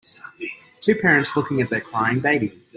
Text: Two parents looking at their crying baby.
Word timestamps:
Two 0.79 0.95
parents 0.95 1.35
looking 1.37 1.61
at 1.61 1.69
their 1.69 1.79
crying 1.81 2.21
baby. 2.21 2.59